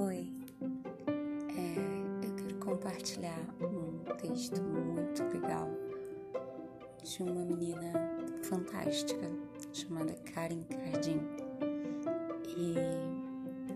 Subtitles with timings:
[0.00, 0.32] Oi,
[0.62, 5.68] é, eu quero compartilhar um texto muito legal
[7.02, 7.92] de uma menina
[8.44, 9.28] fantástica
[9.72, 11.20] chamada Karen Cardin
[12.56, 12.76] E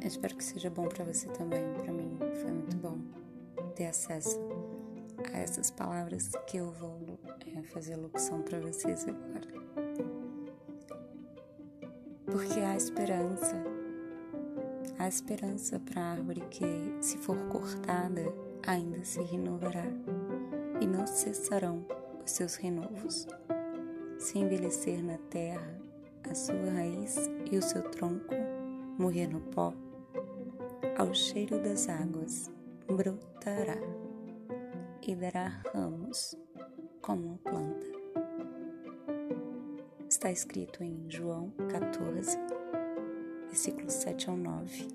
[0.00, 1.64] eu espero que seja bom para você também.
[1.82, 3.00] Para mim foi muito bom
[3.74, 4.38] ter acesso
[5.34, 7.18] a essas palavras que eu vou
[7.52, 9.48] é, fazer locução para vocês agora.
[12.26, 13.81] Porque há esperança
[15.02, 16.64] Há esperança para a árvore que,
[17.00, 18.22] se for cortada,
[18.64, 19.84] ainda se renovará
[20.80, 21.84] e não cessarão
[22.24, 23.26] os seus renovos.
[24.16, 25.76] Se envelhecer na terra,
[26.30, 27.16] a sua raiz
[27.50, 28.32] e o seu tronco
[28.96, 29.74] morrer no pó,
[30.96, 32.48] ao cheiro das águas
[32.86, 33.78] brotará
[35.04, 36.36] e dará ramos
[37.00, 37.86] como uma planta.
[40.08, 42.38] Está escrito em João 14,
[43.52, 44.88] versículos 7 ao 9.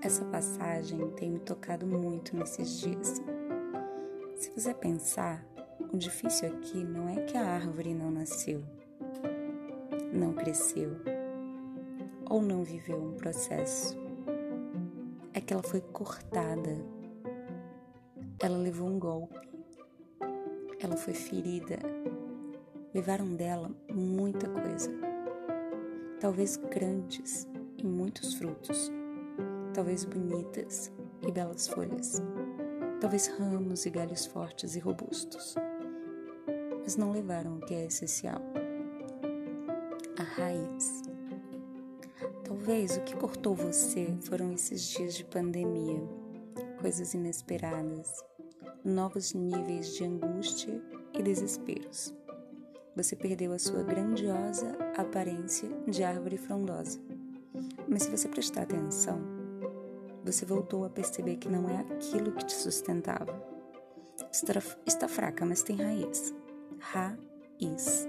[0.00, 3.20] Essa passagem tem me tocado muito nesses dias.
[4.34, 5.44] Se você pensar,
[5.92, 8.64] o difícil aqui não é que a árvore não nasceu,
[10.10, 10.96] não cresceu
[12.30, 13.94] ou não viveu um processo.
[15.34, 16.78] É que ela foi cortada.
[18.40, 19.38] Ela levou um golpe.
[20.80, 21.78] Ela foi ferida.
[22.94, 25.15] Levaram dela muita coisa.
[26.20, 28.90] Talvez grandes e muitos frutos.
[29.74, 30.90] Talvez bonitas
[31.26, 32.22] e belas folhas.
[33.00, 35.54] Talvez ramos e galhos fortes e robustos.
[36.82, 38.40] Mas não levaram o que é essencial
[40.18, 41.02] a raiz.
[42.44, 46.00] Talvez o que cortou você foram esses dias de pandemia,
[46.80, 48.24] coisas inesperadas,
[48.84, 50.80] novos níveis de angústia
[51.12, 52.14] e desesperos.
[52.96, 56.98] Você perdeu a sua grandiosa aparência de árvore frondosa.
[57.86, 59.20] Mas se você prestar atenção,
[60.24, 63.40] você voltou a perceber que não é aquilo que te sustentava.
[64.32, 64.54] Está,
[64.86, 66.34] está fraca, mas tem raiz.
[66.80, 68.08] Raiz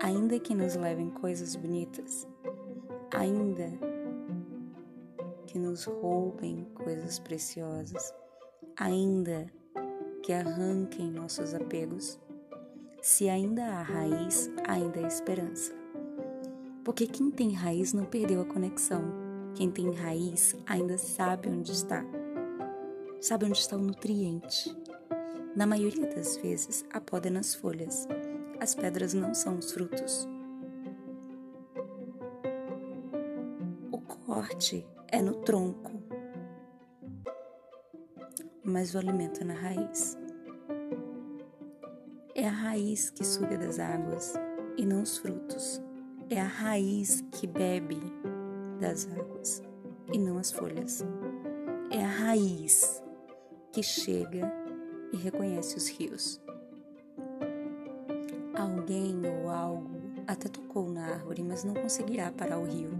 [0.00, 2.26] ainda que nos levem coisas bonitas,
[3.10, 3.70] ainda
[5.46, 8.14] que nos roubem coisas preciosas,
[8.76, 9.46] ainda
[10.22, 12.20] que arranquem nossos apegos,
[13.08, 15.72] se ainda há raiz, ainda há esperança.
[16.84, 19.02] Porque quem tem raiz não perdeu a conexão.
[19.54, 22.04] Quem tem raiz ainda sabe onde está.
[23.18, 24.76] Sabe onde está o nutriente.
[25.56, 28.06] Na maioria das vezes, a poda é nas folhas
[28.60, 30.28] as pedras não são os frutos.
[33.90, 35.92] O corte é no tronco,
[38.62, 40.17] mas o alimento é na raiz.
[42.48, 44.32] A raiz que suga das águas
[44.78, 45.82] e não os frutos.
[46.30, 48.00] É a raiz que bebe
[48.80, 49.62] das águas
[50.10, 51.04] e não as folhas.
[51.90, 53.02] É a raiz
[53.70, 54.50] que chega
[55.12, 56.40] e reconhece os rios.
[58.54, 59.90] Alguém ou algo
[60.26, 62.92] até tocou na árvore, mas não conseguirá parar o rio.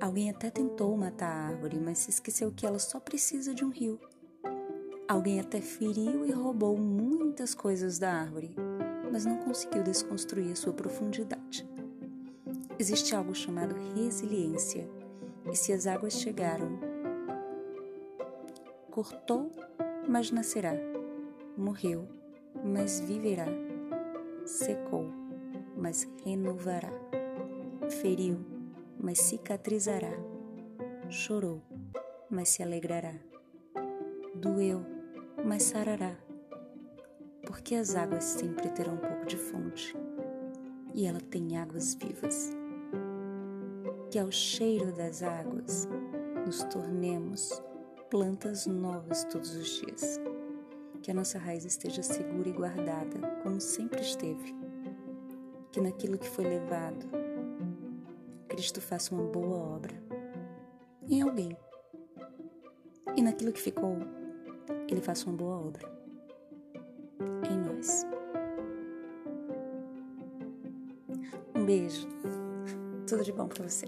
[0.00, 3.70] Alguém até tentou matar a árvore, mas se esqueceu que ela só precisa de um
[3.70, 3.98] rio.
[5.14, 8.50] Alguém até feriu e roubou muitas coisas da árvore,
[9.12, 11.64] mas não conseguiu desconstruir a sua profundidade.
[12.80, 14.90] Existe algo chamado resiliência,
[15.48, 16.80] e se as águas chegaram,
[18.90, 19.52] cortou,
[20.08, 20.74] mas nascerá,
[21.56, 22.08] morreu,
[22.64, 23.46] mas viverá
[24.44, 25.06] secou,
[25.76, 26.90] mas renovará.
[28.02, 28.44] Feriu,
[28.98, 30.10] mas cicatrizará.
[31.08, 31.62] Chorou,
[32.28, 33.14] mas se alegrará.
[34.34, 34.93] Doeu,
[35.42, 36.14] mas sarará.
[37.46, 39.96] Porque as águas sempre terão um pouco de fonte,
[40.92, 42.50] e ela tem águas vivas.
[44.10, 45.88] Que ao cheiro das águas
[46.44, 47.62] nos tornemos
[48.10, 50.20] plantas novas todos os dias
[51.04, 54.56] que a nossa raiz esteja segura e guardada, como sempre esteve.
[55.70, 57.06] Que naquilo que foi levado,
[58.48, 59.92] Cristo faça uma boa obra
[61.06, 61.54] em alguém.
[63.14, 63.98] E naquilo que ficou,
[64.88, 65.88] Ele faça uma boa obra
[67.50, 68.06] em nós.
[71.54, 72.08] Um beijo.
[73.06, 73.86] Tudo de bom para você.